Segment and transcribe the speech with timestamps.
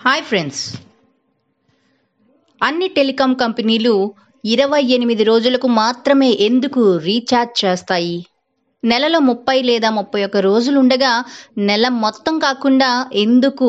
[0.00, 0.60] Hi friends
[2.60, 3.94] అన్ని telecom కంపెనీలు
[4.44, 8.26] ఇరవై ఎనిమిది రోజులకు మాత్రమే ఎందుకు రీఛార్జ్ చేస్తాయి?
[8.82, 11.24] నెలలో ముప్పై లేదా ముప్పై ఒక్క రోజులు ఉండగా
[11.58, 13.68] నెల మొత్తం కాకుండా ఎందుకు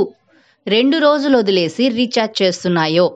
[0.67, 3.07] రెండు రోజులు వదిలేసి రీఛార్జ్ చేస్తున్నాయో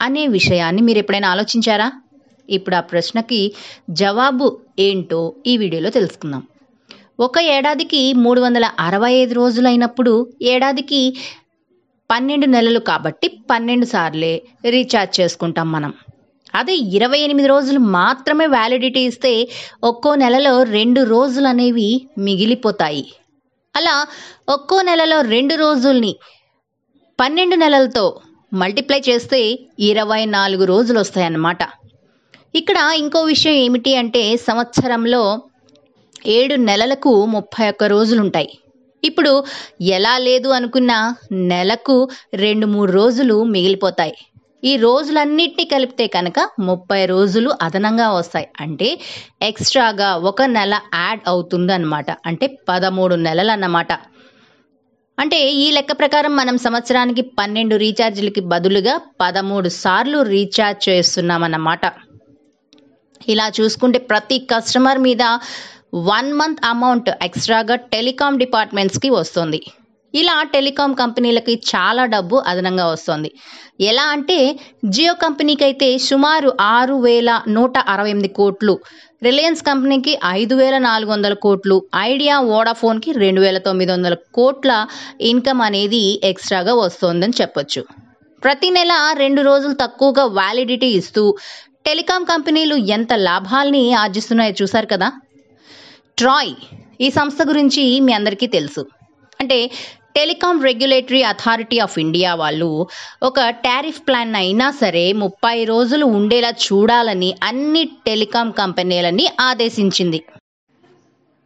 [0.00, 1.92] అనే విషయాన్ని మీరు ఎప్పుడైనా ఆలోచించారా?
[2.48, 3.54] ఇప్పుడు ఆ ప్రశ్నకి
[3.90, 4.48] జవాబు
[4.78, 6.42] ఏంటో ఈ వీడియోలో తెలుసుకుందాం.
[7.20, 11.16] ఒక ఏడాదికి మూడు వందల అరవై ఐదు రోజులైనప్పుడు ఏడాదికి
[12.12, 15.92] పన్నెండు నెలలు కాబట్టి పన్నెండు సార్లే రీఛార్జ్ చేసుకుంటాం మనం.
[16.54, 19.32] అదే ఇరవై ఎనిమిది రోజులు మాత్రమే వ్యాలిడిటీ ఇస్తే
[19.84, 23.04] ఒక్కో నెలలో రెండు రోజులు అనేవి మిగిలిపోతాయి.
[23.76, 23.94] అలా
[24.48, 26.12] ఒక్కో నెలలో రెండు రోజుల్ని
[27.20, 28.04] పన్నెండు నెలలతో
[28.54, 29.40] మల్టిప్లై చేస్తే
[29.90, 31.62] ఇరవై నాలుగు రోజులు వస్తాయన్నమాట.
[32.54, 35.22] ఇక్కడ ఇంకో విషయం ఏమిటి అంటే సంవత్సరంలో
[36.26, 38.50] ఏడు నెలలకు ముప్పై ఒక్క రోజులు ఉంటాయి
[39.04, 39.32] ఇప్పుడు
[39.80, 40.98] ఎలా లేదు అనుకున్నా
[41.32, 41.96] నెలకు
[42.34, 44.14] రెండు మూడు రోజులు మిగిలిపోతాయి.
[44.64, 48.46] ఈ రోజులన్నిటినీ కలిపితే కనుక ముప్పై రోజులు అదనంగా వస్తాయి.
[48.60, 48.88] అంటే
[49.42, 53.92] ఎక్స్ట్రాగా ఒక నెల యాడ్ అవుతుంది అనమాట అంటే పదమూడు నెలలు అన్నమాట
[55.18, 61.84] అంటే ఈ లెక్క ప్రకారం మనం సంవత్సరానికి పన్నెండు రీఛార్జీలకి బదులుగా పదమూడు సార్లు రీఛార్జ్ చేస్తున్నామన్నమాట.
[63.28, 65.24] ఇలా చూసుకుంటే ప్రతి కస్టమర్ మీద
[65.94, 69.60] వన్ మంత్ అమౌంట్ ఎక్స్ట్రాగా టెలికాం డిపార్ట్మెంట్స్కి వస్తుంది.
[70.14, 73.32] ఇలా టెలికాం కంపెనీలకి చాలా డబ్బు అదనంగా వస్తుంది.
[73.80, 78.80] ఎలా అంటే జియో కంపెనీకి అయితే సుమారు ఆరు వేల నూట అరవై ఎనిమిది కోట్లు
[79.22, 84.86] రిలయన్స్ కంపెనీకి ఐదు వేల నాలుగు వందల కోట్లు ఐడియా వోడాఫోన్కి రెండు వేల తొమ్మిది వందల కోట్ల
[85.20, 87.84] ఇన్కమ్ అనేది ఎక్స్ట్రాగా వస్తుందని చెప్పొచ్చు.
[88.42, 91.36] ప్రతి నెల రెండు రోజులు తక్కువగా వ్యాలిడిటీ ఇస్తూ
[91.86, 95.12] టెలికాం కంపెనీలు ఎంత లాభాల్ని ఆర్జిస్తున్నాయో చూశారు కదా?
[96.18, 96.54] ట్రాయ్
[97.00, 98.86] ఈ సంస్థ గురించి మీ అందరికీ తెలుసు.
[99.40, 99.70] అంటే
[100.16, 102.86] telecom regulatory authority of India వాళ్ళు
[103.22, 110.22] ఒక టారిఫ్ ప్లాన్ అయినా సరే ముప్పై రోజులు ఉండేలా చూడాలని అన్ని టెలికాం కంపెనీలని ఆదేశించింది.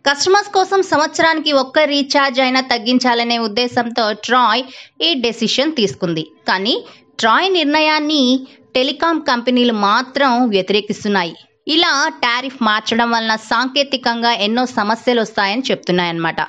[0.04, 4.62] కస్టమర్స్ కోసం సంవత్సరానికి ఒక్క రీఛార్జ్ అయినా తగ్గించాలనే ఉద్దేశంతో ట్రాయ్
[5.02, 6.26] ఈ డెసిషన్ తీసుకుంది.
[6.48, 6.84] కానీ
[7.18, 11.34] ట్రాయ్ నిర్ణయాన్ని టెలికాం కంపెనీలు మాత్రం వ్యతిరేకిస్తున్నాయి.
[11.66, 16.40] ఇలా టారిఫ్ మార్చడం వలన సాంకేతికంగా ఎన్నో సమస్యలు వస్తాయని చెప్తున్నాయన్నమాట.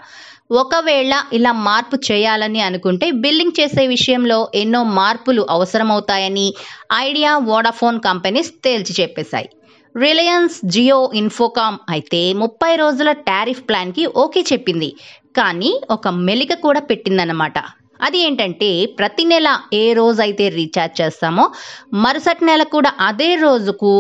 [0.52, 6.54] ఒకవేళ ఇలా మార్పు చేయాలని అనుకుంటే బిల్లింగ్ చేసే విషయంలో ఎన్నో మార్పులు అవసరమవుతాయని
[6.94, 9.50] ఐడియా వోడాఫోన్ కంపెనీస్ తేల్చి చెప్పేశాయి.
[9.96, 14.90] రిలయన్స్ జియో ఇన్ఫోకామ్ అయితే ముప్పై రోజుల టారిఫ్ ప్లాన్కి ఓకే చెప్పింది.
[15.36, 17.58] కానీ ఒక మెలిక కూడా పెట్టిందన్నమాట.
[18.02, 21.46] అది ఏంటంటే ప్రతి నెల ఏ రోజు అయితే రీఛార్జ్ చేస్తామో
[21.94, 23.92] మరుసటి నెల కూడా అదే రోజుకు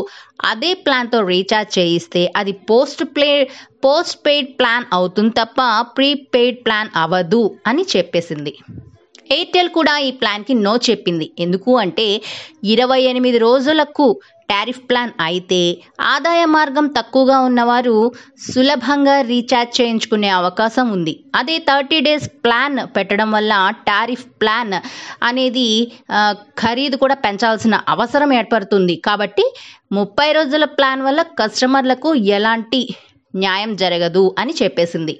[0.45, 3.31] అదే ప్లాన్తో రీఛార్జ్ చేయిస్తే అది post play
[3.85, 5.61] postpaid plan అవుతుంది తప్ప
[5.97, 8.53] ప్రీపెయిడ్ ప్లాన్ అవ్వదు అని చెప్పేసింది.
[9.31, 11.31] ఎయిర్టెల్ కూడా ఈ ప్లాన్కి నో చెప్పింది.
[11.39, 12.21] ఎందుకు అంటే
[12.63, 14.05] ఇరవై ఎనిమిది రోజులకు
[14.51, 15.59] టారిఫ్ ప్లాన్ అయితే
[16.13, 17.95] ఆదాయ మార్గం తక్కువగా ఉన్నవారు
[18.47, 21.13] సులభంగా రీఛార్జ్ చేయించుకునే అవకాశం ఉంది.
[21.39, 23.53] అదే థర్టీ డేస్ ప్లాన్ పెట్టడం వల్ల
[23.89, 24.75] టారిఫ్ ప్లాన్
[25.29, 25.67] అనేది
[26.63, 28.95] ఖరీదు కూడా పెంచాల్సిన అవసరం ఏర్పడుతుంది.
[29.07, 29.45] కాబట్టి
[29.97, 32.81] ముప్పై రోజుల ప్లాన్ వల్ల కస్టమర్లకు ఎలాంటి
[33.33, 35.13] న్యాయం జరగదు అని చెప్పేసింది.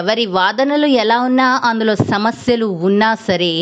[0.00, 3.52] ఎవరి వాదనలు ఎలా ఉన్నా అందులో సమస్యలు ఉన్నా సరే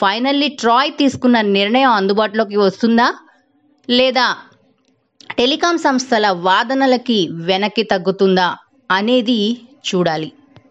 [0.00, 3.08] ఫైనల్లీ ట్రాయ్ తీసుకున్న నిర్ణయం అందుబాటులోకి వస్తుందా?
[3.88, 4.26] లేదా
[5.36, 8.48] టెలికాం సంస్థల వాదనలకి వెనక్కి తగ్గుతుందా
[8.90, 9.40] అనేది
[9.88, 10.28] చూడాలి.